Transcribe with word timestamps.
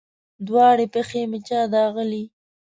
دواړې 0.47 0.85
پښې 0.93 1.21
مې 1.29 1.39
چا 1.47 1.61
داغلي 1.73 2.23